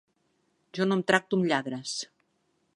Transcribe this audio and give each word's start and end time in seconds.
Jo 0.77 0.87
no 0.87 0.97
em 0.99 1.03
tracto 1.11 1.39
amb 1.41 1.47
lladres. 1.51 1.95